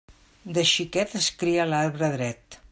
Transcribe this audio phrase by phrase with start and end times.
[0.55, 2.63] De xiquet es cria l'arbre dret.